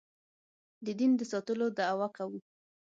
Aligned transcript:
د 0.85 0.87
دین 0.99 1.11
د 1.17 1.21
ساتلو 1.31 1.65
دعوه 1.77 2.07
کوو. 2.17 2.39